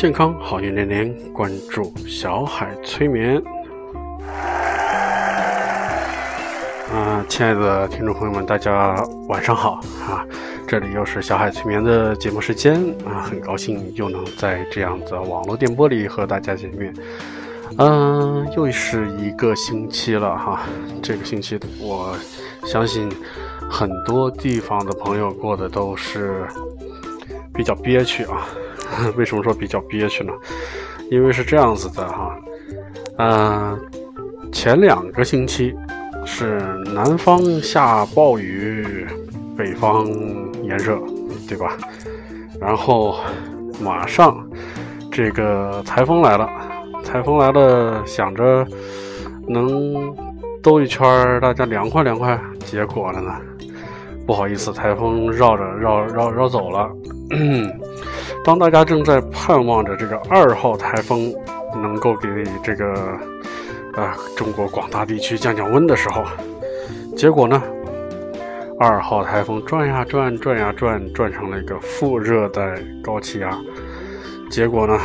[0.00, 3.36] 健康好运连连，关注小海催眠。
[6.90, 8.96] 啊，亲爱的听众朋友们，大家
[9.28, 10.24] 晚上好啊！
[10.66, 16.94] 这里又是小海催眠的节目时间啊，很高兴又能在这样的网络电波里和大家见面。
[17.76, 20.62] 嗯，又是一个星期了哈，
[21.02, 22.16] 这个星期我
[22.64, 23.06] 相信
[23.68, 26.46] 很多地方的朋友过得都是
[27.52, 28.48] 比较憋屈啊。
[29.16, 30.32] 为什么说比较憋屈呢？
[31.10, 32.38] 因为是这样子的哈，
[33.18, 33.80] 嗯，
[34.52, 35.74] 前两个星期
[36.24, 36.60] 是
[36.94, 39.06] 南方下暴雨，
[39.56, 40.06] 北方
[40.62, 41.00] 炎热，
[41.48, 41.76] 对吧？
[42.60, 43.16] 然后
[43.80, 44.48] 马上
[45.10, 46.48] 这个台风来了，
[47.04, 48.64] 台风来了，想着
[49.48, 50.14] 能
[50.62, 53.34] 兜一圈，大家凉快凉快，结果了呢？
[54.26, 56.88] 不好意思，台风绕着绕绕绕走了。
[58.42, 61.32] 当大家正在盼望着这个二号台风
[61.74, 62.28] 能够给
[62.64, 62.94] 这个
[63.94, 66.24] 啊中国广大地区降降温的时候，
[67.16, 67.62] 结果呢，
[68.78, 73.56] 二号台风转呀转，转呀转，转成了一个副热带高气压。
[74.50, 74.98] 结果呢，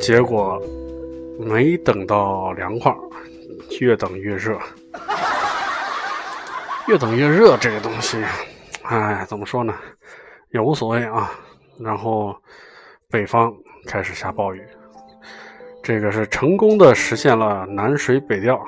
[0.00, 0.60] 结果
[1.38, 2.92] 没等到凉快，
[3.80, 4.58] 越等越热，
[6.88, 7.56] 越等越热。
[7.58, 8.16] 这个东西，
[8.82, 9.72] 哎，怎么说呢，
[10.50, 11.30] 也无所谓啊。
[11.82, 12.34] 然后，
[13.10, 13.52] 北方
[13.86, 14.62] 开始下暴雨，
[15.82, 18.64] 这个是成功的实现了南水北调。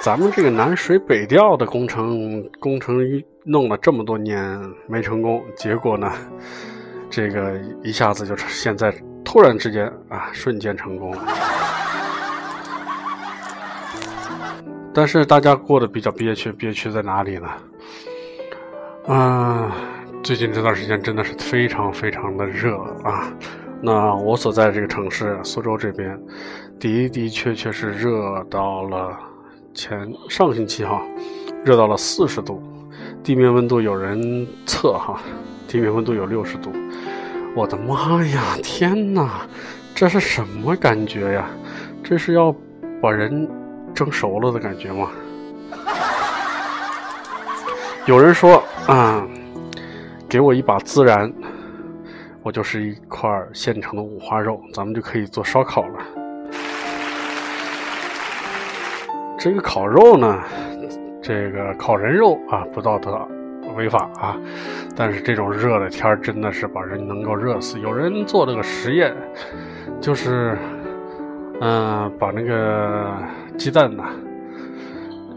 [0.00, 2.98] 咱们这个南水北调的工程，工程
[3.44, 6.12] 弄了这么多年没成功，结果呢，
[7.10, 8.92] 这个一下子就现在
[9.24, 11.22] 突然之间啊，瞬间成功了。
[14.94, 17.48] 但是大家过得比较憋屈，憋屈在哪里呢？
[19.08, 19.70] 嗯。
[20.22, 23.32] 最近这段时间真的是非常非常的热啊！
[23.80, 26.16] 那我所在的这个城市苏州这边，
[26.78, 29.18] 的的确确是热到了
[29.74, 31.02] 前上个星期哈，
[31.64, 32.62] 热到了四十度，
[33.24, 35.20] 地面温度有人测哈，
[35.66, 36.70] 地面温度有六十度，
[37.56, 39.44] 我的妈呀，天哪，
[39.92, 41.50] 这是什么感觉呀？
[42.04, 42.54] 这是要
[43.00, 43.48] 把人
[43.92, 45.10] 蒸熟了的感觉吗？
[48.06, 49.26] 有人说啊。
[50.32, 51.30] 给我一把孜然，
[52.42, 55.98] 我就是一块现成的五花肉，咱们就可以做烧烤了。
[59.38, 60.42] 这个烤肉呢，
[61.22, 63.28] 这个烤人肉啊，不道德，
[63.76, 64.34] 违法啊。
[64.96, 67.78] 但是这种热的天真的是把人能够热死。
[67.78, 69.14] 有人做了个实验，
[70.00, 70.56] 就是，
[71.60, 73.18] 嗯，把那个
[73.58, 74.02] 鸡蛋呢，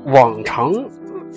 [0.06, 0.72] 往常。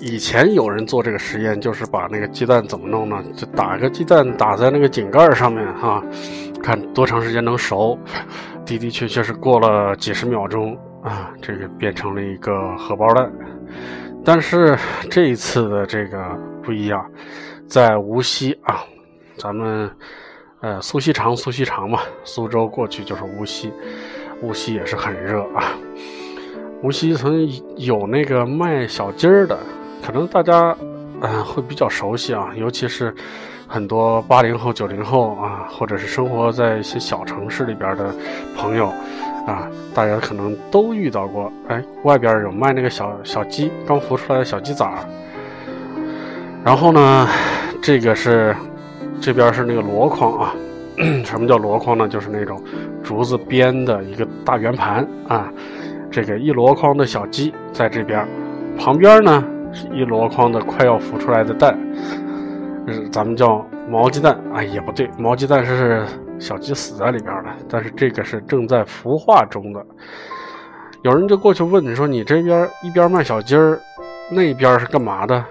[0.01, 3.21] 以前有人做这个实验，就是把那个鸡蛋怎么弄呢？
[3.35, 6.01] 就打个鸡蛋打在那个井盖上面，哈，
[6.63, 7.99] 看多长时间能熟。
[8.65, 13.31] 的的确确是过了几十秒钟啊，这个变成了一个荷包蛋。
[14.23, 14.77] 但是
[15.09, 16.23] 这一次的这个
[16.61, 17.03] 不一样，
[17.67, 18.83] 在无锡啊，
[19.37, 19.89] 咱们
[20.61, 23.73] 呃苏锡常，苏锡常嘛，苏州过去就是无锡，
[24.41, 25.73] 无锡也是很热啊。
[26.83, 29.57] 无锡曾经有那个卖小鸡儿的。
[30.05, 30.75] 可能大家，
[31.21, 33.13] 嗯，会比较熟悉啊，尤其是
[33.67, 38.13] 很多八零后、九零后啊，或者是生活在一些小城市里边的
[38.57, 38.87] 朋友，
[39.45, 41.51] 啊，大家可能都遇到过。
[41.67, 44.99] 哎，外边有卖那个小小鸡，刚孵出来的小鸡崽儿。
[46.63, 47.27] 然后呢，
[47.81, 48.55] 这个是
[49.21, 50.55] 这边是那个箩筐啊。
[51.23, 52.07] 什么叫箩筐呢？
[52.09, 52.61] 就是那种
[53.03, 55.49] 竹子编的一个大圆盘啊。
[56.11, 58.27] 这个一箩筐的小鸡在这边，
[58.77, 59.43] 旁边呢。
[59.91, 61.77] 一箩筐的快要孵出来的蛋，
[63.11, 64.37] 咱们叫毛鸡蛋。
[64.53, 66.05] 哎，也不对，毛鸡蛋是
[66.39, 69.85] 小鸡死在里边的，但是这个是正在孵化中的。
[71.01, 73.79] 有人就过去问你说：“你这边一边卖小鸡儿，
[74.29, 75.43] 那边是干嘛的？”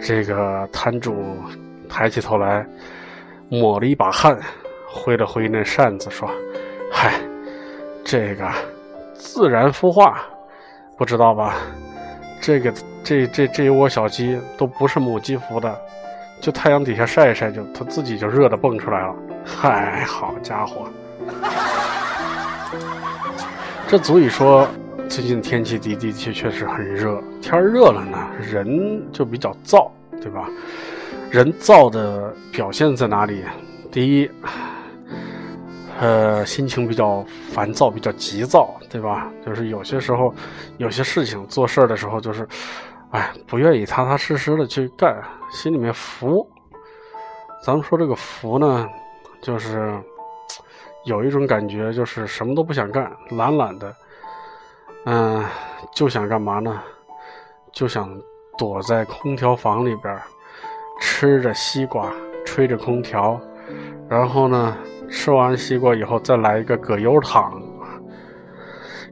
[0.00, 1.14] 这个摊主
[1.88, 2.66] 抬起头来，
[3.50, 4.38] 抹了一把汗，
[4.86, 6.30] 挥了挥那扇子，说
[6.90, 7.14] ：“嗨，
[8.02, 8.48] 这个
[9.14, 10.20] 自然孵化，
[10.96, 11.56] 不知道吧？
[12.40, 12.72] 这个。”
[13.04, 15.80] 这这这一窝小鸡都不是母鸡孵的，
[16.42, 19.14] 就太阳底下晒一晒，就它自己就热的蹦出来了。
[19.46, 20.88] 嗨，好家伙，
[23.86, 24.68] 这足以说
[25.08, 27.18] 最近天气的的确确是很热。
[27.40, 29.88] 天热了呢，人就比较燥，
[30.20, 30.46] 对吧？
[31.30, 33.42] 人燥的表现在哪里？
[33.90, 34.30] 第一，
[35.98, 39.30] 呃，心情比较烦躁，比较急躁，对吧？
[39.44, 40.32] 就是有些时候，
[40.78, 42.46] 有些事情做事的时候，就是。
[43.10, 45.16] 哎，不愿意踏踏实实的去干，
[45.50, 46.46] 心里面浮，
[47.64, 48.86] 咱们说这个浮呢，
[49.40, 49.98] 就是
[51.06, 53.96] 有一种感觉，就是什么都不想干，懒懒的，
[55.06, 55.42] 嗯，
[55.94, 56.82] 就想干嘛呢？
[57.72, 58.14] 就想
[58.58, 60.14] 躲在空调房里边，
[61.00, 62.12] 吃着西瓜，
[62.44, 63.40] 吹着空调，
[64.06, 64.76] 然后呢，
[65.10, 67.60] 吃完西瓜以后再来一个葛优躺，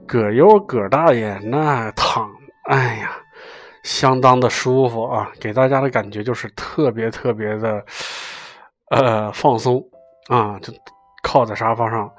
[0.07, 2.31] 葛优葛大爷那躺，
[2.65, 3.13] 哎呀！
[3.83, 7.85] 相当的舒服啊，给大家的感觉就是特别特别的，
[8.91, 9.81] 呃，放松
[10.27, 10.73] 啊，就
[11.23, 12.11] 靠在沙发上，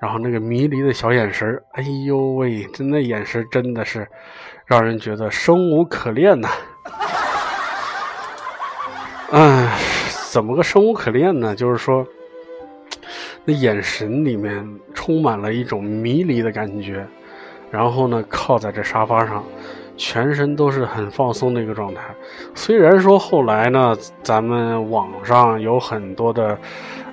[0.00, 4.06] 然后那个迷离的小眼神哎呦喂，真的眼神真的是
[4.66, 6.48] 让人觉得生无可恋呐。
[9.32, 9.76] 哎，
[10.30, 11.56] 怎么个生无可恋呢？
[11.56, 12.06] 就是说，
[13.46, 17.06] 那眼神里面充满了一种迷离的感觉，
[17.70, 19.42] 然后呢，靠在这沙发上。
[19.98, 22.02] 全身都是很放松的一个状态，
[22.54, 26.58] 虽然说后来呢，咱们网上有很多的，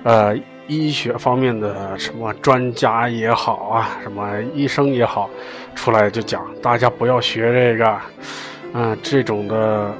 [0.02, 0.36] 呃，
[0.66, 5.30] 医学方面的什么专家也好啊，什么医生也好，
[5.74, 7.98] 出来就讲大家不要学这个，
[8.74, 9.94] 嗯，这种的，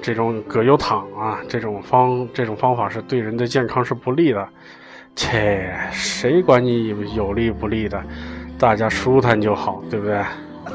[0.00, 4.48] 这种葛优躺啊，这种方这种方法是对人的健康是不利的，
[5.14, 8.02] 切，谁管你有利不利的，
[8.58, 10.22] 大家舒坦就好，对不对？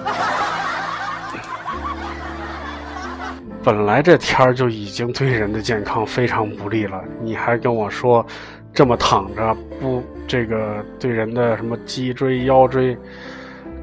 [3.64, 8.26] 本来这天儿就已经对人的健康非常不利了，你还跟我说，
[8.74, 12.98] 这么躺着不这个对人的什么脊椎腰椎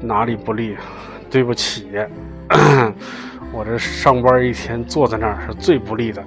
[0.01, 0.75] 哪里不利？
[1.29, 1.87] 对不起，
[3.51, 6.23] 我这上班一天坐在那儿是最不利的。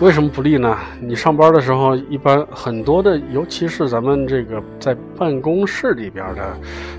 [0.00, 0.76] 为什么不利呢？
[1.00, 6.56] 你上班的时候一般很多的，尤其是咱们这个在办公室里边的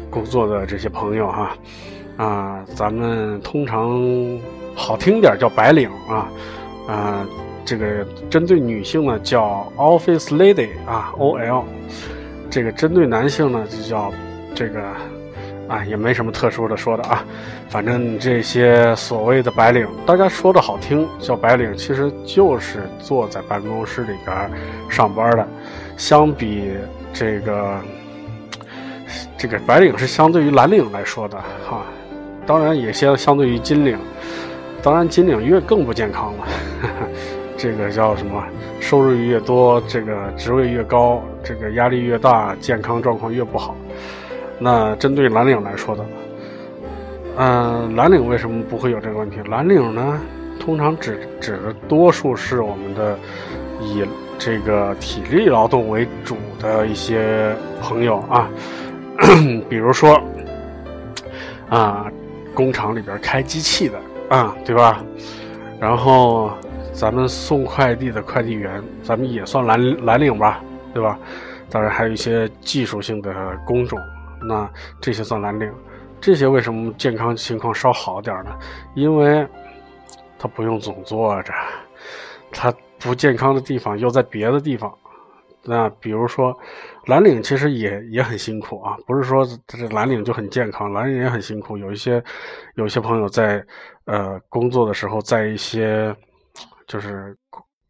[0.09, 1.55] 工作的这些朋友哈。
[2.17, 3.99] 啊，咱们通常
[4.73, 6.31] 好听点叫白领啊，
[6.87, 7.27] 啊，
[7.65, 11.65] 这个针对女性呢叫 office lady 啊，OL，
[12.49, 14.13] 这个针对男性呢就叫
[14.55, 14.81] 这个
[15.67, 17.23] 啊，也没什么特殊的说的啊，
[17.69, 24.49] 反正这些所谓的白领，大家说的好听叫白领，其实就是坐在办公室里边
[24.89, 25.47] 上班的，
[25.97, 26.71] 相比
[27.13, 27.79] 这个
[29.37, 31.37] 这个白领是相对于蓝领来说的
[31.67, 31.83] 哈。
[32.45, 33.97] 当然也相相对于金领，
[34.83, 36.47] 当然金领越更不健康了。
[37.57, 38.43] 这个叫什么？
[38.79, 43.75] 收入越多，这个职位越高，这个压力越大，健康状况越不好。
[44.59, 46.05] 那针对蓝领来说的，
[47.37, 49.37] 嗯，蓝领为什么不会有这个问题？
[49.49, 50.19] 蓝领呢，
[50.59, 53.17] 通常指指的多数是我们的
[53.81, 54.05] 以
[54.37, 58.49] 这个体力劳动为主的一些朋友啊，
[59.69, 60.21] 比如说
[61.69, 62.05] 啊。
[62.55, 63.99] 工厂里边开机器的
[64.29, 65.03] 啊，对吧？
[65.77, 66.49] 然后
[66.93, 70.61] 咱们送快递的快递员，咱们也算蓝蓝领吧，
[70.93, 71.19] 对吧？
[71.69, 73.29] 当然还有一些技术性的
[73.65, 73.99] 工种，
[74.41, 74.69] 那
[75.01, 75.71] 这些算蓝领。
[76.21, 78.57] 这些为什么健康情况稍好点呢？
[78.95, 79.47] 因为
[80.39, 81.53] 他不用总坐着，
[82.51, 84.91] 他不健康的地方又在别的地方。
[85.67, 86.55] 那比如说，
[87.07, 91.77] 蓝领其实也也很辛苦啊，不是说这蓝领就很健康，蓝领也很辛苦。
[91.77, 92.23] 有一些
[92.75, 93.63] 有些朋友在
[94.05, 96.15] 呃工作的时候，在一些
[96.87, 97.35] 就是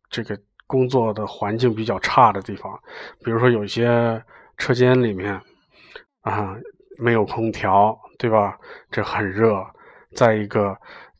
[0.09, 0.37] 这个
[0.67, 2.77] 工作的环境比较差的地方，
[3.23, 4.21] 比如说有一些
[4.57, 5.39] 车间里面
[6.25, 6.53] 啊
[6.97, 8.57] 没有空调，对吧？
[8.91, 9.65] 这很热。
[10.13, 10.77] 再一个，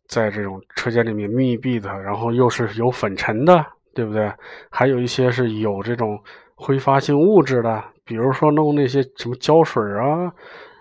[0.09, 4.29] 在这种车间里面密闭的，然后又是有粉尘的，对不对？
[4.69, 6.21] 还有一些是有这种。
[6.57, 10.31] 挥发性物质的，比如说弄那些什么胶水啊，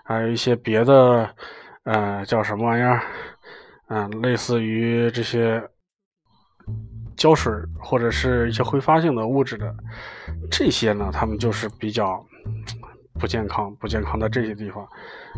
[0.05, 1.29] 还有一些别的，
[1.83, 3.03] 呃，叫什么玩意儿？
[3.89, 5.61] 嗯，类似于这些
[7.17, 9.75] 胶水或者是一些挥发性的物质的，
[10.49, 12.25] 这些呢，他们就是比较
[13.25, 14.87] 不健康、不健康的这些地方。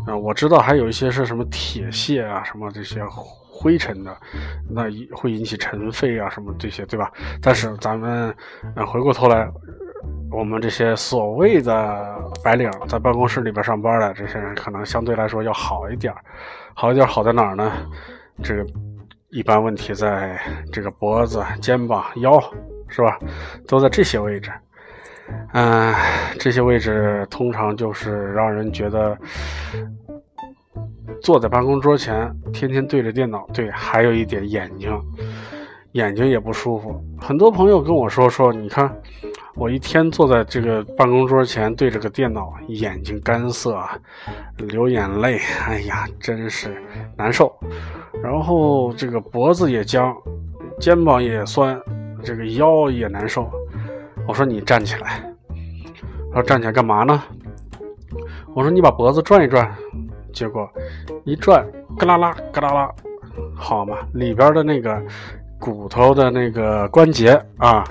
[0.07, 3.01] 嗯，我知道还有一些是什么铁屑啊，什么这些
[3.49, 4.13] 灰尘的，
[4.69, 4.83] 那
[5.15, 7.09] 会引起尘肺啊，什么这些，对吧？
[7.41, 8.35] 但是咱们，
[8.75, 9.49] 嗯，回过头来。
[10.29, 16.13] 我们这些所谓的白领，在办公室里边上班的这些人，可能相对来说要好一点
[16.73, 17.71] 好一点好在哪儿呢？
[18.43, 18.65] 这个
[19.29, 20.37] 一般问题在
[20.73, 22.37] 这个脖子、肩膀、腰，
[22.89, 23.17] 是吧？
[23.65, 24.51] 都在这些位置。
[25.53, 25.93] 嗯，
[26.39, 29.17] 这些位置通常就是让人觉得
[31.21, 34.91] 坐在办公桌前，天天对着电脑，对，还有一点眼睛，
[35.93, 37.03] 眼睛也不舒服。
[37.19, 38.93] 很多朋友跟我说说，你看。
[39.59, 43.83] 我一天坐在这个办公桌前，对着个电脑，眼睛干涩，
[44.57, 46.79] 流眼泪，哎呀，真是
[47.15, 47.51] 难受。
[48.21, 50.15] 然后这个脖子也僵，
[50.79, 51.75] 肩膀也酸，
[52.23, 53.49] 这个腰也难受。
[54.27, 55.23] 我说你站起来，
[56.31, 57.23] 他说站起来干嘛呢？
[58.53, 59.71] 我说你把脖子转一转，
[60.33, 60.69] 结果
[61.23, 61.65] 一转，
[61.97, 62.91] 嘎啦啦，嘎啦啦，
[63.55, 65.01] 好嘛，里边的那个
[65.59, 67.83] 骨头的那个关节啊，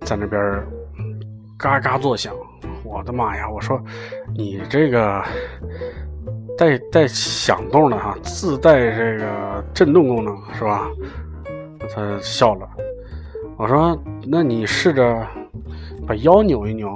[0.00, 0.40] 在那边
[1.58, 2.34] 嘎嘎作响。
[2.84, 3.50] 我的妈呀！
[3.50, 3.78] 我说
[4.34, 5.22] 你这个
[6.56, 10.88] 带带响动的哈，自带这个震动功能是吧？
[11.94, 12.68] 他笑了。
[13.58, 15.26] 我说那你试着
[16.06, 16.88] 把腰扭一扭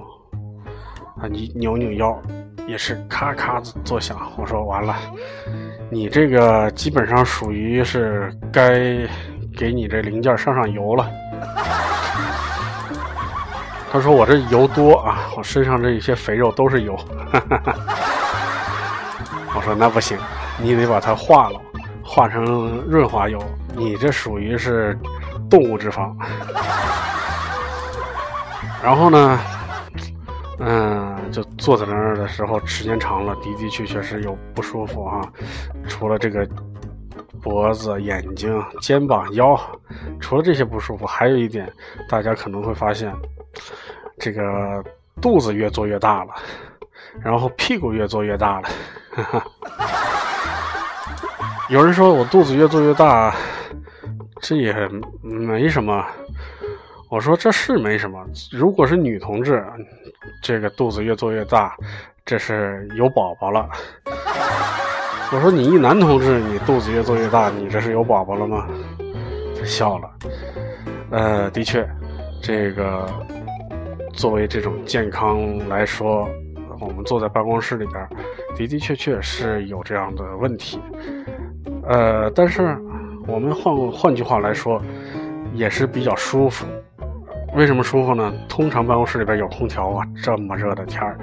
[1.20, 2.16] 啊，你扭扭腰。
[2.68, 4.16] 也是咔咔作响。
[4.36, 4.94] 我说完了，
[5.90, 8.70] 你这个基本上属于是该
[9.56, 11.10] 给你这零件上上油了。
[13.90, 16.96] 他说我这油多啊，我身上这一些肥肉都是油。
[19.56, 20.16] 我说那不行，
[20.56, 21.60] 你得把它化了，
[22.04, 22.44] 化成
[22.86, 23.42] 润滑油。
[23.74, 24.96] 你这属于是
[25.50, 26.14] 动物脂肪。
[28.82, 29.38] 然后呢？
[30.62, 35.26] 嗯，就坐在那儿的时候，时间长了，的的确确是有不舒服啊。
[35.88, 36.46] 除了这个
[37.40, 39.58] 脖子、眼睛、肩膀、腰，
[40.20, 41.72] 除了这些不舒服，还有一点，
[42.10, 43.10] 大家可能会发现，
[44.18, 44.42] 这个
[45.18, 46.34] 肚子越做越大了，
[47.22, 48.68] 然后屁股越做越大了。
[51.70, 53.34] 有人说我肚子越做越大，
[54.42, 54.74] 这也
[55.22, 56.04] 没什么。
[57.10, 59.64] 我说这是没什么，如果是女同志，
[60.40, 61.76] 这个肚子越做越大，
[62.24, 63.68] 这是有宝宝了。
[65.32, 68.68] 我说你一男同志，你肚子越做越大，你这是有宝宝了吗？
[69.58, 70.08] 他笑了。
[71.10, 71.84] 呃，的确，
[72.40, 73.04] 这个
[74.12, 76.28] 作为这种健康来说，
[76.78, 78.08] 我们坐在办公室里边，
[78.56, 80.80] 的的确确是有这样的问题。
[81.88, 82.78] 呃，但是
[83.26, 84.80] 我们换换句话来说，
[85.54, 86.64] 也是比较舒服。
[87.54, 88.32] 为什么舒服呢？
[88.48, 91.18] 通常办公室里边有空调啊，这么热的天儿，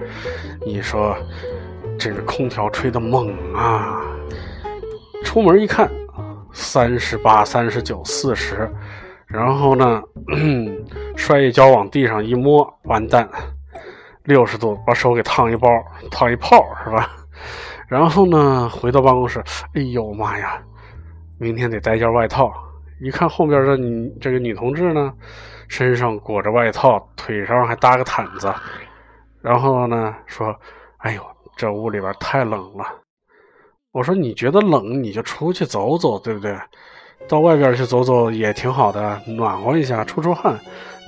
[0.65, 1.15] 你说
[1.98, 4.01] 这个空调吹得猛啊！
[5.24, 5.89] 出门一看，
[6.51, 8.69] 三十八、三十九、四十，
[9.25, 10.01] 然后呢，
[11.15, 13.27] 摔一跤往地上一摸，完蛋，
[14.24, 15.69] 六十度，把手给烫一包，
[16.12, 17.10] 烫一泡，是吧？
[17.88, 19.41] 然后呢，回到办公室，
[19.74, 20.62] 哎呦妈呀，
[21.38, 22.53] 明天得带件外套。
[23.00, 25.13] 一看后边的女这个女同志呢？
[25.68, 28.54] 身上裹着外套，腿上还搭个毯子，
[29.42, 30.56] 然后呢说
[31.00, 31.22] ：“哎呦，
[31.56, 32.86] 这屋里边太冷了。”
[33.92, 36.56] 我说：“你觉得冷，你就出去走走，对不对？
[37.28, 40.58] 到外边去走走也挺好的，暖和一下，出出汗。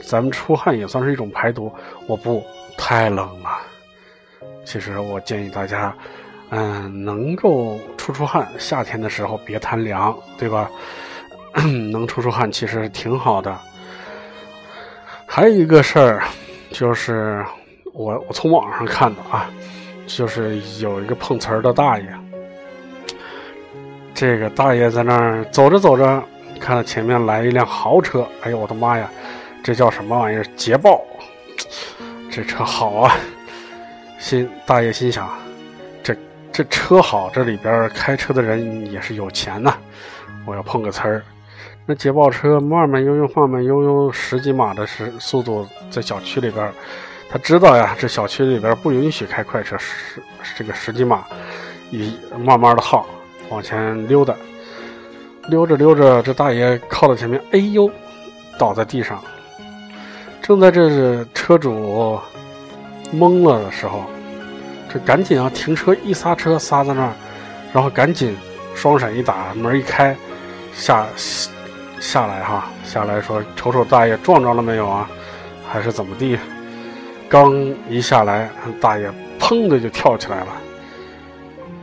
[0.04, 1.72] 咱们出汗也算是一种排毒。”
[2.08, 2.44] 我不
[2.78, 3.50] 太冷了。
[4.66, 5.96] 其实我建议大家，
[6.50, 10.70] 嗯，能够出出汗，夏天的时候别贪凉，对吧？
[11.92, 13.56] 能出出汗其实挺好的。
[15.39, 16.22] 还有一个事儿，
[16.69, 17.41] 就是
[17.93, 19.50] 我我从网上看的啊，
[20.05, 22.05] 就是有一个碰瓷儿的大爷，
[24.13, 26.22] 这个大爷在那儿走着走着，
[26.60, 29.10] 看到前面来一辆豪车，哎呦我的妈呀，
[29.63, 30.43] 这叫什么玩意儿？
[30.58, 31.05] 捷豹，
[32.29, 33.15] 这车好啊！
[34.19, 35.29] 心大爷心想，
[36.03, 36.13] 这
[36.51, 39.74] 这车好，这里边开车的人也是有钱呐，
[40.46, 41.24] 我要碰个瓷儿。
[41.89, 46.72] 那捷豹车慢慢悠悠、慢慢悠悠，十几码的时速度在小区里边，
[47.27, 50.22] 他知道呀，这小区里边不允许开快车，十
[50.55, 51.24] 这个十几码，
[51.89, 52.15] 一
[52.46, 53.08] 慢慢的耗，
[53.50, 54.36] 往前溜达，
[55.48, 57.89] 溜着溜着，这大爷靠到前面，哎呦，
[58.60, 59.19] 倒在地上。
[60.43, 62.19] 正在这是车主
[63.12, 64.03] 懵了的时候，
[64.93, 67.13] 这赶紧啊停车，一刹车刹在那儿，
[67.74, 68.38] 然后赶紧
[68.75, 70.15] 双闪一打，门一开，
[70.72, 71.50] 下下。
[72.00, 75.10] 下来哈，下来说瞅瞅大爷撞着了没有啊？
[75.72, 76.39] 还是怎么地？
[77.29, 77.53] 刚
[77.88, 78.50] 一下来，
[78.82, 80.48] 大爷砰的就跳起来了。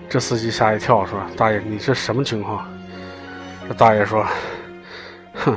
[0.08, 2.66] 这司机吓一跳，说：“大爷，你这什么情况？”
[3.68, 4.24] 这大爷说
[5.34, 5.56] ：“哼，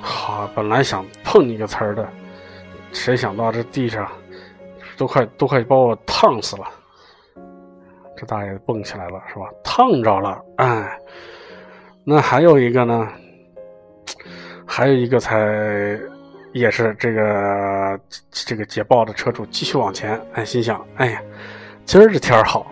[0.00, 2.08] 好，本来想碰你个瓷儿的，
[2.92, 4.06] 谁想到这地上
[4.96, 6.64] 都快都快把我烫死了。”
[8.16, 9.46] 这大爷蹦起来了，是吧？
[9.64, 10.98] 烫着了，哎，
[12.04, 13.08] 那还有一个呢？
[14.72, 15.98] 还有一个才，
[16.52, 18.00] 也是这个
[18.30, 21.20] 这个捷豹的车主继续往前，哎，心想，哎呀，
[21.84, 22.64] 今儿这天儿好，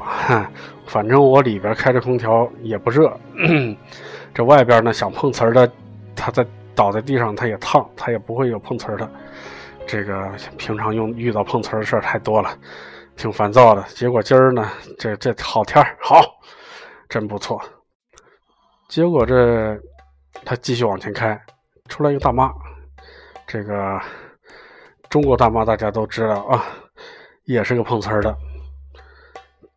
[0.86, 3.12] 反正我里边开着空调也不热，
[4.32, 5.68] 这外边呢想碰瓷儿的，
[6.14, 9.10] 他在倒在地上他也烫，他也不会有碰瓷儿的。
[9.84, 12.56] 这个平常用遇到碰瓷儿的事儿太多了，
[13.16, 13.82] 挺烦躁的。
[13.88, 16.22] 结果今儿呢，这这好天儿好，
[17.08, 17.60] 真不错。
[18.88, 19.76] 结果这
[20.44, 21.36] 他继续往前开。
[21.88, 22.52] 出来一个大妈，
[23.46, 24.00] 这个
[25.08, 26.64] 中国大妈大家都知道啊，
[27.44, 28.36] 也是个碰瓷儿的，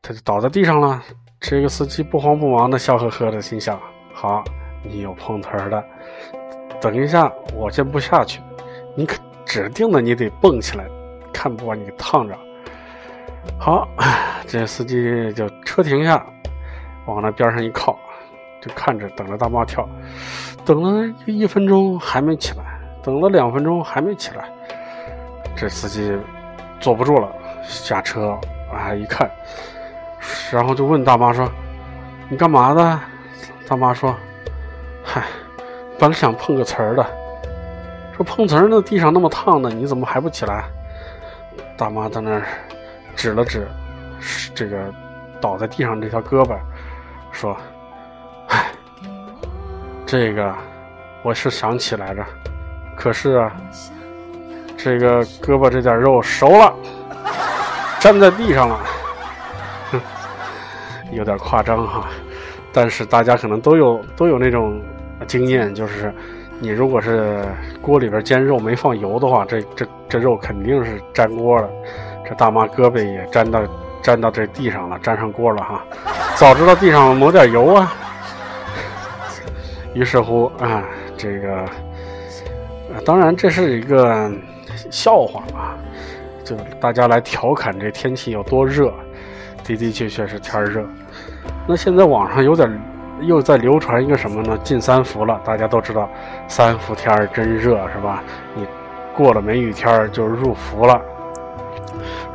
[0.02, 1.02] 他就倒在地上了。
[1.40, 3.80] 这个司机不慌不忙的笑呵呵的，心想：
[4.14, 4.44] 好，
[4.84, 5.84] 你有碰瓷儿的，
[6.80, 8.42] 等一下我先不下去，
[8.96, 10.86] 你可指定的你得蹦起来，
[11.34, 12.38] 看不把你给烫着。
[13.60, 13.88] 好，
[14.46, 16.24] 这司机就车停下，
[17.08, 17.98] 往那边上一靠，
[18.62, 19.88] 就看着等着大妈跳，
[20.66, 24.50] 等了一分钟还没起来，等了两分钟还没起来，
[25.56, 26.18] 这司机
[26.80, 27.32] 坐不住了，
[27.64, 28.38] 下车
[28.72, 29.30] 啊一看，
[30.52, 31.50] 然后就问大妈说
[32.30, 33.00] ：“你干嘛的？”
[33.68, 34.16] 大妈说
[35.04, 35.24] ：“嗨，
[36.00, 37.06] 本来想碰个瓷儿的，
[38.16, 40.66] 说碰瓷儿那地上那么烫的，你怎么还不起来？”
[41.78, 42.44] 大妈在那儿。
[43.14, 43.68] 指了指，
[44.56, 44.92] 这个
[45.42, 46.58] 倒在地上这条胳膊，
[47.30, 47.56] 说：“，
[50.12, 50.54] 这个
[51.24, 52.22] 我是想起来着，
[52.98, 53.50] 可是啊，
[54.76, 56.74] 这个胳膊这点肉熟了，
[58.02, 58.80] 粘在地上了，
[59.90, 60.02] 哼，
[61.14, 62.10] 有点夸张哈。
[62.74, 64.82] 但是大家可能都有都有那种
[65.28, 66.14] 经验，就是
[66.60, 67.46] 你如果是
[67.82, 71.70] 锅里边煎肉没放油的话，这这这肉肯定是粘锅了。”
[72.28, 73.62] 这大妈胳膊也粘到
[74.02, 75.82] 粘到这地上了，粘上锅了哈。
[76.36, 77.94] 早知道地上抹点油啊。
[79.94, 80.84] 于是乎啊，
[81.18, 81.66] 这个
[83.06, 84.32] 当然这是一个
[84.90, 85.78] 笑话啊，
[86.44, 88.94] 就大家来调侃这天气有多热。
[89.64, 90.84] 的的确确是天热。
[91.68, 92.82] 那现在网上有点
[93.22, 94.58] 又在流传一个什么呢？
[94.64, 96.10] 进三伏了，大家都知道
[96.48, 98.24] 三伏天儿真热是吧？
[98.56, 98.66] 你
[99.16, 101.00] 过了梅雨天儿就入伏了。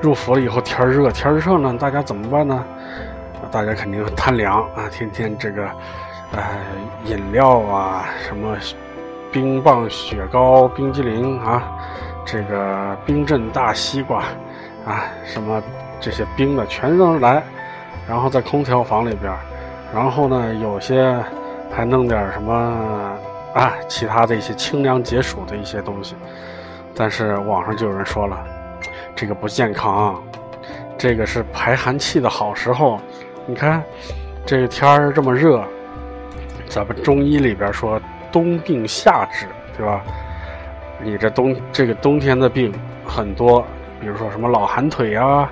[0.00, 2.64] 入伏了以后，天热，天热呢，大家怎么办呢？
[3.50, 5.68] 大家肯定贪凉啊，天天这个，
[6.32, 6.42] 呃，
[7.04, 8.56] 饮料啊，什么
[9.32, 11.62] 冰棒、雪糕、冰激凌啊，
[12.24, 14.24] 这个冰镇大西瓜
[14.84, 15.62] 啊，什么
[16.00, 17.42] 这些冰的全扔来，
[18.08, 19.32] 然后在空调房里边，
[19.94, 21.16] 然后呢，有些
[21.74, 22.52] 还弄点什么
[23.54, 26.14] 啊，其他的一些清凉解暑的一些东西，
[26.94, 28.38] 但是网上就有人说了。
[29.14, 30.22] 这个不健康，
[30.98, 33.00] 这个是排寒气的好时候。
[33.46, 33.82] 你看，
[34.44, 35.64] 这个天儿这么热，
[36.76, 37.98] 咱们中医里边说
[38.30, 40.04] 冬病夏治，对吧？
[41.02, 42.70] 你这冬这个冬天的病
[43.02, 43.64] 很多，
[43.98, 45.50] 比如说什么老寒腿啊、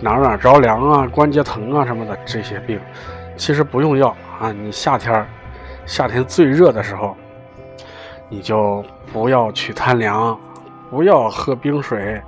[0.00, 2.80] 哪哪着凉啊、关节疼啊什么的这些病，
[3.36, 4.50] 其实不用药啊。
[4.50, 5.26] 你夏天
[5.84, 7.14] 夏天最热的时候，
[8.30, 8.82] 你就
[9.12, 10.40] 不要去贪凉，
[10.90, 12.18] 不要喝冰水。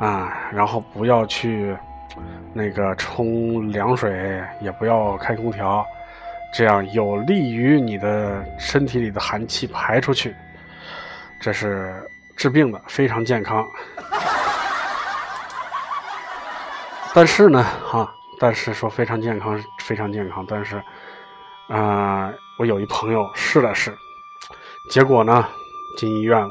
[0.00, 1.74] 啊，然后不要去
[2.52, 5.86] 那个冲凉水，也不要开空调，
[6.56, 10.34] 这样有利于你的身体里的寒气排出去。
[11.38, 12.02] 这是
[12.34, 13.62] 治病的，非常健康。
[17.12, 20.46] 但是呢，哈，但是说非常健康，非常健康。
[20.48, 20.82] 但是，
[21.68, 23.94] 啊，我有一朋友试了试，
[24.90, 25.46] 结果呢，
[25.98, 26.50] 进医院了。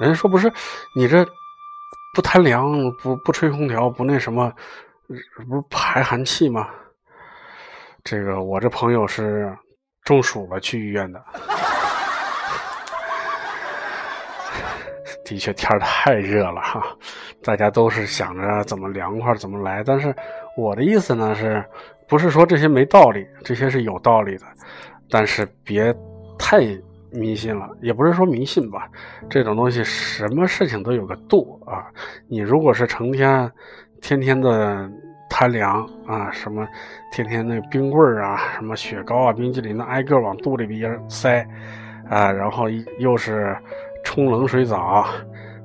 [0.00, 0.52] 人家说不是
[0.92, 1.24] 你这。
[2.12, 4.52] 不贪凉，不不吹空调，不那什么，
[5.08, 6.68] 不是排寒气吗？
[8.04, 9.52] 这个我这朋友是
[10.02, 11.20] 中暑了去医院的。
[15.24, 16.82] 的确天太热了哈，
[17.42, 19.82] 大家都是想着怎么凉快怎么来。
[19.82, 20.14] 但是
[20.56, 21.64] 我的意思呢，是
[22.06, 23.26] 不是说这些没道理？
[23.42, 24.44] 这些是有道理的，
[25.10, 25.92] 但是别
[26.38, 26.60] 太。
[27.16, 28.88] 迷信了，也不是说迷信吧，
[29.30, 31.86] 这种东西什么事情都有个度啊。
[32.26, 33.48] 你如果是成天、
[34.02, 34.90] 天天的
[35.28, 36.66] 贪凉啊，什么
[37.12, 41.46] 天天那冰棍儿啊、什么雪糕啊、冰激凌的挨个往肚里边塞
[42.08, 43.56] 啊，然后又是
[44.04, 45.06] 冲冷水澡，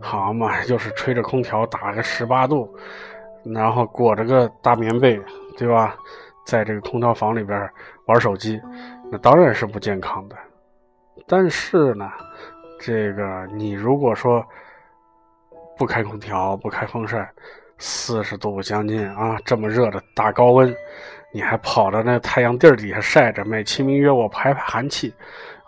[0.02, 2.68] 好嘛，又是吹着空调打个十八度，
[3.44, 5.20] 然后裹着个大棉被，
[5.58, 5.96] 对吧？
[6.46, 7.70] 在这个空调房里边
[8.06, 8.60] 玩手机，
[9.12, 10.36] 那当然是不健康的。
[11.28, 12.10] 但是呢，
[12.80, 14.44] 这个你如果说
[15.78, 17.30] 不开空调、不开风扇，
[17.80, 20.76] 四十度将近啊，这么热的大高温，
[21.34, 25.14] 你还跑到那太阳地儿底下晒着，美其名曰我排排寒气，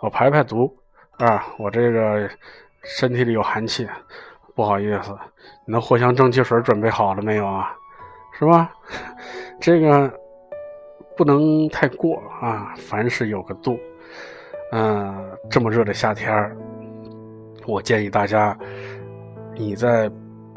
[0.00, 0.72] 我排排毒
[1.18, 2.28] 啊，我这个
[2.82, 3.88] 身体里有寒气，
[4.54, 5.10] 不好意思，
[5.66, 7.74] 你那藿香正气水准备好了没有啊？
[8.38, 8.70] 是吧？
[9.60, 10.12] 这个
[11.16, 13.78] 不能太过啊，凡事有个度。
[14.72, 16.56] 嗯，这么热的夏天
[17.66, 18.56] 我建议大家，
[19.54, 20.10] 你在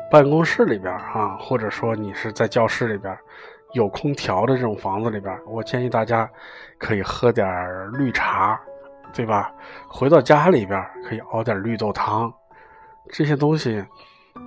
[0.09, 3.17] 办公室里边啊，或者说你是在教室里边
[3.73, 6.29] 有空调的这种房子里边，我建议大家
[6.77, 7.47] 可以喝点
[7.93, 8.59] 绿茶，
[9.13, 9.51] 对吧？
[9.89, 12.31] 回到家里边可以熬点绿豆汤，
[13.09, 13.83] 这些东西，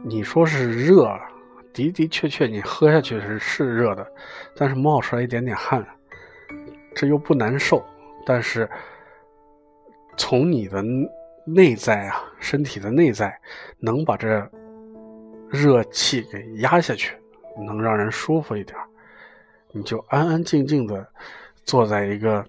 [0.04, 1.10] 你说是热，
[1.74, 4.06] 的的确确你喝下去是是热的，
[4.56, 5.84] 但是冒出来一点点汗，
[6.94, 7.84] 这又不难受。
[8.24, 8.68] 但是
[10.16, 10.82] 从你的
[11.44, 13.38] 内在啊，身体的内在，
[13.78, 14.50] 能把这
[15.50, 17.14] 热气给压下去，
[17.66, 18.76] 能让人舒服一点，
[19.72, 21.06] 你就安安静静的
[21.64, 22.44] 坐在一个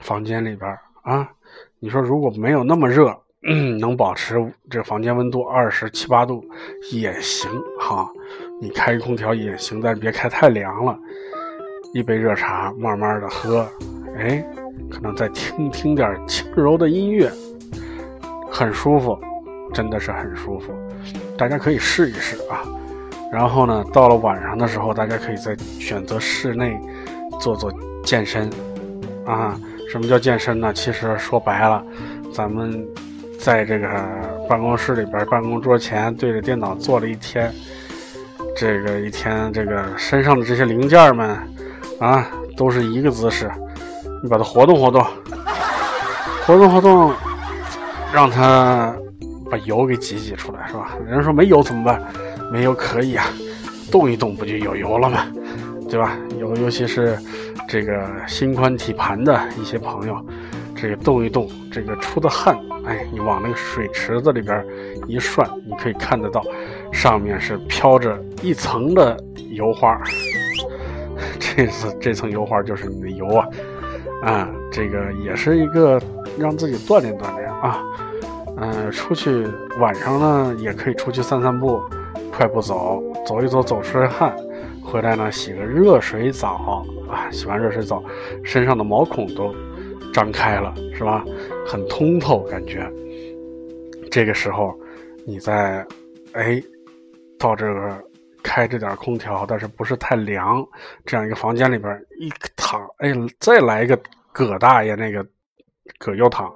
[0.00, 0.70] 房间里边
[1.02, 1.28] 啊。
[1.78, 3.16] 你说如果没有那么热，
[3.78, 4.34] 能保持
[4.68, 6.44] 这房间温度二十七八度
[6.92, 8.10] 也行哈，
[8.60, 10.98] 你开空调也行，但别开太凉了。
[11.94, 13.66] 一杯热茶，慢慢的喝，
[14.16, 14.44] 哎，
[14.90, 17.30] 可能再听听点轻柔的音乐，
[18.50, 19.18] 很舒服，
[19.72, 20.74] 真的是很舒服。
[21.36, 22.62] 大家可以试一试啊。
[23.32, 26.78] 然后呢，到了晚上的时候，大家可以在选择室内
[27.40, 27.72] 做做
[28.04, 28.48] 健身
[29.26, 29.58] 啊。
[29.90, 30.72] 什么叫健身呢？
[30.72, 31.84] 其实说白了，
[32.32, 32.84] 咱们
[33.38, 33.88] 在这个
[34.48, 37.52] 办公室里边，办公桌前对着电脑坐了一天，
[38.56, 41.36] 这个一天，这个身上的这些零件们
[42.00, 43.50] 啊，都是一个姿势，
[44.22, 45.04] 你把它活动活动，
[46.46, 47.12] 活动活动，
[48.12, 48.94] 让它
[49.50, 50.96] 把油给挤挤出来，是吧？
[51.06, 52.02] 人说没油怎么办？
[52.52, 53.26] 没油可以啊，
[53.90, 55.26] 动一动不就有油了吗？
[55.88, 56.16] 对吧？
[56.38, 57.18] 尤尤其是。
[57.68, 60.16] 这个心宽体盘的一些朋友，
[60.76, 64.64] 这个动一动，这个出的汗，哎，你往那个水池子里边
[65.08, 66.40] 一涮，你可以看得到，
[66.92, 69.18] 上面是飘着一层的
[69.50, 70.00] 油花。
[71.40, 73.48] 这次这层油花就是你的油啊，
[74.22, 76.00] 啊，这个也是一个
[76.38, 77.82] 让自己锻炼锻炼啊。
[78.56, 79.46] 嗯，出去
[79.78, 81.82] 晚上呢也可以出去散散步，
[82.32, 84.36] 快步走，走一走，走出汗，
[84.82, 86.84] 回来呢洗个热水澡。
[87.08, 88.02] 啊，洗完热水澡，
[88.42, 89.54] 身上的毛孔都
[90.12, 91.24] 张开了，是吧？
[91.64, 92.84] 很通透，感觉。
[94.10, 94.76] 这个时候，
[95.24, 95.86] 你在
[96.32, 96.60] 哎，
[97.38, 98.02] 到这个
[98.42, 100.66] 开着点空调，但是不是太凉，
[101.04, 103.96] 这样一个房间里边一躺，哎，再来一个
[104.32, 105.24] 葛大爷那个
[105.98, 106.52] 葛优躺，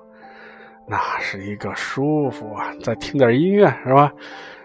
[0.90, 2.74] 那是一个舒服啊！
[2.82, 4.12] 再听点音乐，是吧？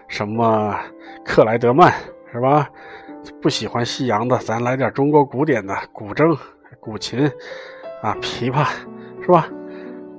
[0.08, 0.76] 什么
[1.24, 1.94] 克莱德曼，
[2.32, 2.68] 是吧？
[3.40, 6.36] 不喜欢西洋的，咱来点中国古典的古筝、
[6.80, 7.30] 古琴，
[8.02, 8.66] 啊，琵琶，
[9.22, 9.48] 是吧？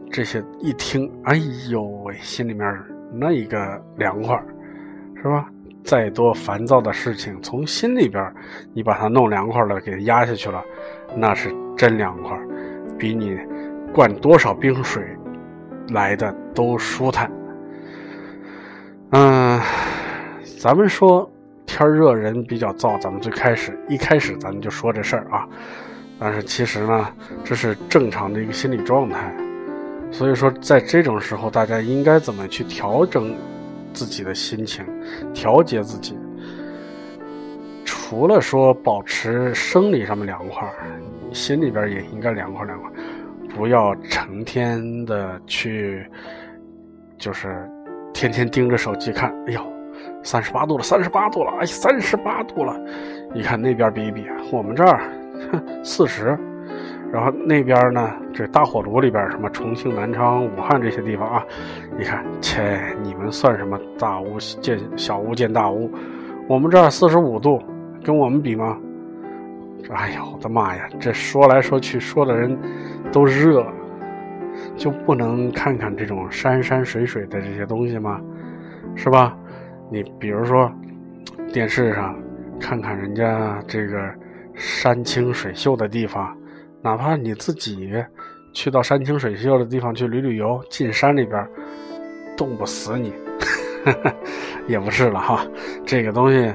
[0.10, 1.36] 这些一听，哎
[1.70, 4.42] 呦喂，心里面那一个凉快，
[5.18, 5.50] 是吧？
[5.84, 8.34] 再多烦躁的事情，从心里边
[8.74, 10.64] 你把它弄凉快了，给压下去了，
[11.18, 12.40] 那是真凉快，
[12.98, 13.38] 比你
[13.94, 15.04] 灌多少冰水
[15.90, 17.32] 来的都舒坦。
[19.12, 19.60] 嗯，
[20.60, 21.30] 咱们说。
[21.70, 25.46] 天热人比较燥，咱们最开始一开始咱们就说这事儿啊，
[26.18, 29.36] 但是其实呢，这是正常的一个心理状态。
[30.10, 33.36] 所以说，在这种时候，大家应该怎么去调整
[33.94, 34.84] 自己的心情，
[35.34, 36.18] 调节自己？
[37.84, 40.68] 除了说保持生理上面凉快，
[41.34, 42.90] 心里边也应该凉快凉快，
[43.58, 46.06] 不要成天的去，
[47.18, 47.68] 就是
[48.14, 49.62] 天天盯着手机看，哎呦。
[50.24, 52.80] 三十八度了，三十八度了，哎，三十八度了！
[53.34, 55.02] 你看那边比一比，我们这儿
[55.84, 56.38] 四十，
[57.12, 61.44] 然后那边呢，这大火炉里边什么重庆、南昌、武汉这些地方啊，
[61.98, 65.90] 你看，切，你们算什么大屋建小屋建大屋？
[66.48, 67.60] 我们这儿四十五度，
[68.04, 68.78] 跟我们比吗？
[69.90, 70.90] 哎呦，我的妈呀！
[71.00, 72.58] 这说来说去，说的人
[73.12, 73.66] 都热，
[74.76, 78.20] 就不能看看这种山山水水的这些东西吗？
[78.96, 79.38] 是吧？
[79.90, 80.70] 你比如说，
[81.54, 82.14] 电视上
[82.60, 83.98] 看看人家这个
[84.56, 86.36] 山清水秀的地方，
[86.82, 87.94] 哪怕你自己
[88.54, 91.48] 去到山清水秀的地方去旅旅游，进山里边
[92.36, 93.14] 冻不死你，
[94.68, 95.48] 也不是了哈。
[95.86, 96.54] 这个东西。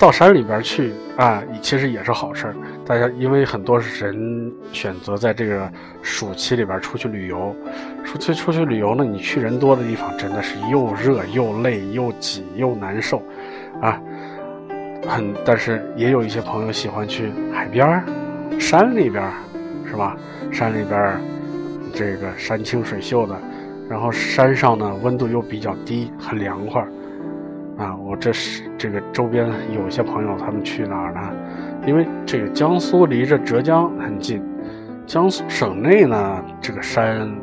[0.00, 2.56] 到山里边去啊，其实也是好事儿。
[2.86, 7.54] 大家因为很多人选择在这个暑期里边出去旅游，
[8.02, 13.22] 出去出去旅游呢，你去人多的地方真的是又热又累又挤又难受，
[13.82, 14.00] 啊，
[15.06, 15.34] 很。
[15.44, 18.02] 但是也有一些朋友喜欢去海边
[18.58, 19.22] 山里边
[19.86, 20.16] 是吧？
[20.50, 21.20] 山里边
[21.92, 23.38] 这个山清水秀的，
[23.86, 26.82] 然后山上呢温度又比较低，很凉快。
[27.80, 31.32] 啊，我这是这个周边有一些朋友，他们去哪儿呢？
[31.86, 34.46] 因为这个江苏离着浙江很近，
[35.06, 37.34] 江苏省内呢，这个山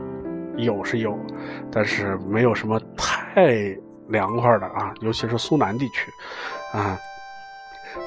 [0.55, 1.17] 有是有，
[1.71, 3.75] 但是没有什么太
[4.09, 6.11] 凉快的啊，尤其是苏南地区，
[6.77, 6.95] 啊，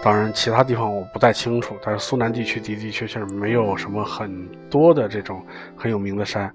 [0.01, 5.45] 当然其他地方我不太清楚，但是苏南地区的的确确没有什么很多的这种
[5.77, 6.49] 很有名的山，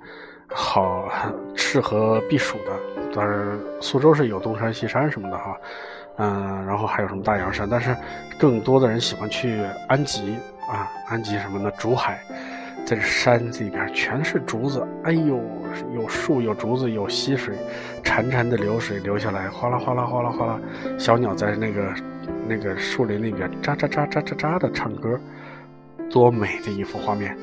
[0.47, 1.09] 好
[1.53, 3.04] 适合避暑的。
[3.15, 5.57] 当然，苏州是有东山西山什么的哈，
[6.17, 7.95] 嗯，然后还有什么大洋山，但是
[8.37, 10.35] 更多的人喜欢去安吉
[10.69, 12.19] 啊，安吉什么的，竹海。
[12.85, 15.41] 在这山里边全是竹子，哎呦，
[15.95, 17.55] 有树，有竹子，有溪水，
[18.03, 20.59] 潺潺的流水流下来，哗啦哗啦哗啦哗啦，
[20.95, 21.93] 小鸟在那个
[22.47, 25.19] 那个树林里边喳喳喳喳喳喳的唱歌，
[26.11, 27.35] 多美的一幅画面！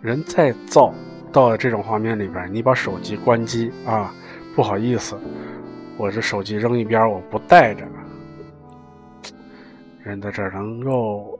[0.00, 0.94] 人再造
[1.30, 4.10] 到了这种画面里边，你把手机关机啊，
[4.54, 5.18] 不好意思，
[5.96, 7.86] 我这手机扔一边，我不带着。
[10.02, 11.38] 人在这儿能够。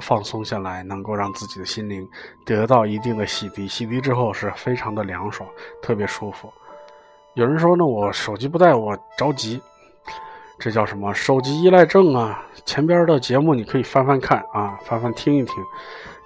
[0.00, 2.04] 放松下来，能够让自己的心灵
[2.46, 5.48] 得到一定的洗涤，洗涤之后是非常的凉爽，
[5.82, 6.50] 特别舒服。
[7.34, 9.60] 有人说呢，我手机不带，我着急，
[10.58, 12.42] 这叫什么手机依赖症啊？
[12.64, 15.54] 前边的节目你可以翻翻看啊，翻翻听一听。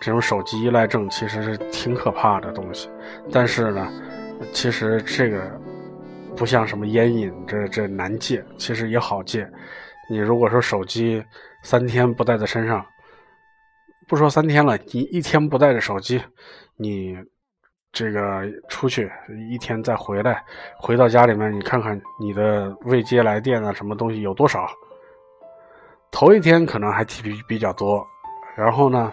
[0.00, 2.88] 这种手机依赖症其实是挺可怕的东西，
[3.32, 3.92] 但是呢，
[4.52, 5.60] 其实这个
[6.36, 9.50] 不像什么烟瘾，这这难戒，其实也好戒。
[10.08, 11.24] 你如果说手机
[11.62, 12.84] 三天不带在身上，
[14.06, 16.22] 不说三天了，你一天不带着手机，
[16.76, 17.16] 你
[17.90, 19.10] 这个出去
[19.50, 20.44] 一天再回来，
[20.78, 24.68] 回到家里面，你看看你的未接来电啊，什么东西有多少？
[26.12, 28.06] 头一天可能还比比较多，
[28.54, 29.12] 然后呢，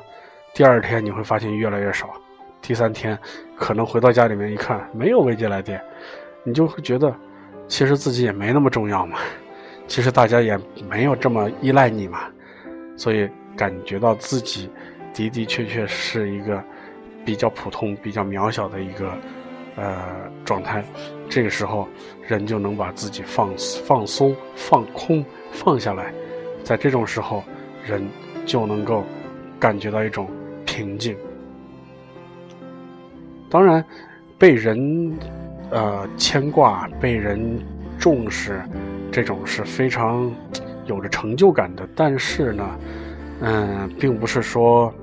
[0.53, 2.13] 第二天你会发现越来越少，
[2.61, 3.17] 第三天
[3.57, 5.83] 可能回到家里面一看没有未接来电，
[6.43, 7.15] 你就会觉得
[7.67, 9.17] 其实自己也没那么重要嘛，
[9.87, 12.19] 其实大家也没有这么依赖你嘛，
[12.95, 13.29] 所以。
[13.55, 14.67] 感觉到自己
[15.13, 16.59] 的的确确是一个
[17.23, 19.13] 比较普通、比较渺小的一个
[19.75, 20.03] 呃
[20.43, 20.83] 状态，
[21.29, 21.87] 这个时候
[22.27, 23.53] 人就能把自己放
[23.85, 26.11] 放松、放空、放下来，
[26.63, 27.43] 在这种时候，
[27.85, 28.03] 人
[28.43, 29.03] 就能够
[29.59, 30.27] 感觉到一种
[30.65, 31.15] 平静。
[33.51, 33.85] 当然，
[34.39, 35.15] 被人
[35.73, 37.59] 呃牵挂、被人
[37.99, 38.61] 重视，
[39.11, 40.31] 这种是非常
[40.85, 41.85] 有着成就感的。
[41.93, 42.65] 但是呢。
[43.45, 44.93] 嗯，并不是说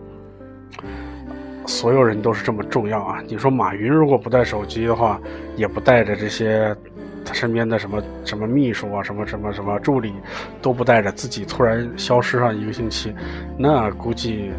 [1.67, 3.23] 所有人都是这么重要啊。
[3.27, 5.21] 你说马云如果不带手机的话，
[5.57, 6.75] 也不带着这些
[7.23, 10.15] 他身边的什么什么秘书啊，什么什么什么助理
[10.63, 13.15] 都不带着，自己突然消失上一个星期，
[13.59, 14.51] 那估计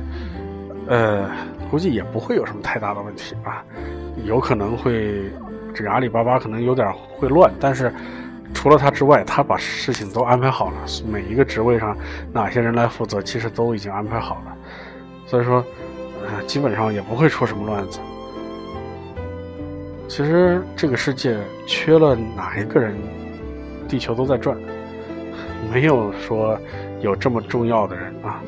[0.87, 1.27] 呃
[1.71, 3.65] 估计也不会有什么太大的问题啊。
[4.25, 5.23] 有可能会
[5.73, 7.93] 这个阿里巴巴可能有点会乱，但是。
[8.53, 10.73] 除了他之外，他把事情都安排好了。
[11.09, 11.97] 每一个职位上，
[12.33, 14.55] 哪些人来负责，其实都已经安排好了。
[15.25, 15.63] 所以说，
[16.27, 18.01] 呃，基本上也不会出什么乱子。
[20.09, 22.93] 其实这个世界缺了哪一个人，
[23.87, 24.57] 地球都在转，
[25.71, 26.59] 没有说
[26.99, 28.43] 有这么重要的人啊。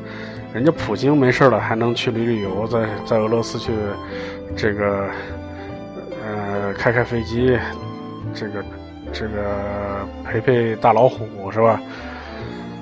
[0.52, 3.72] 人家普京没事了，还能去旅旅游，在在俄罗斯去
[4.54, 5.08] 这个
[6.76, 7.58] 开开飞机，
[8.34, 8.64] 这个。
[9.12, 11.80] 这个陪陪大老虎是吧？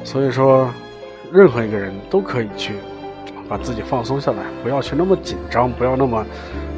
[0.02, 0.70] 所以说，
[1.30, 2.72] 任何一个人都可以去
[3.50, 6.24] 把自己放松下来，不要去那么紧张，不要那么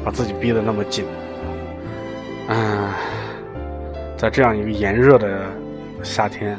[0.03, 1.05] 把自己逼得那么紧。
[2.49, 2.91] 嗯，
[4.17, 5.45] 在这样一个炎热的
[6.03, 6.57] 夏天，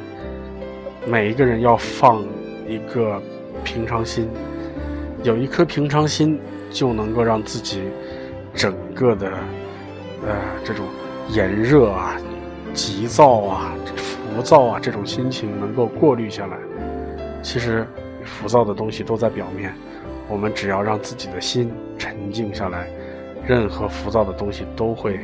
[1.06, 2.24] 每一个人要放
[2.66, 3.20] 一个
[3.62, 4.26] 平常心，
[5.22, 6.40] 有一颗平常心，
[6.70, 7.82] 就能够让自己
[8.54, 9.30] 整个的
[10.26, 10.34] 呃
[10.64, 10.84] 这种
[11.30, 12.16] 炎热啊。
[12.74, 16.58] 急躁啊，浮躁啊，这种心情能够过滤下来。
[17.42, 17.86] 其实，
[18.22, 19.72] 浮躁的东西都在表面。
[20.28, 22.86] 我们只要让自己的心沉静下来，
[23.46, 25.18] 任何浮躁的东西都会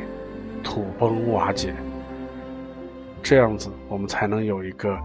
[0.63, 1.75] 土崩瓦解。
[3.21, 4.97] 这样子，我们才能有一个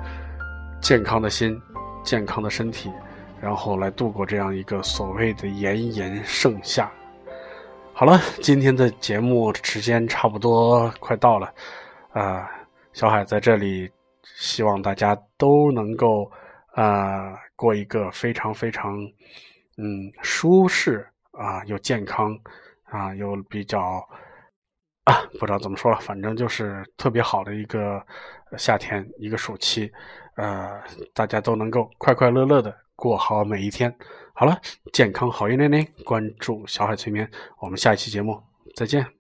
[0.80, 1.60] 健康的心、
[2.02, 2.90] 健康的身体，
[3.42, 6.90] 然后来度过这样一个所谓的炎炎盛夏。
[7.98, 11.52] 好了，今天的节目时间差不多快到了。
[12.12, 12.48] 啊，
[12.92, 13.90] 小海在这里，
[14.22, 16.30] 希望大家都能够
[16.74, 18.96] 啊过一个非常非常
[19.78, 22.38] 嗯舒适啊又健康
[22.84, 24.08] 啊又比较
[25.02, 28.00] 啊不知道怎么说了，反正就是特别好的一个
[28.56, 29.90] 夏天一个暑期，
[30.36, 30.80] 呃
[31.12, 33.92] 大家都能够快快乐乐的过好每一天。
[34.38, 34.56] 好了，
[34.92, 38.40] 健康好运连连，关注小海催眠，我们下一期节目
[38.76, 39.17] 再见。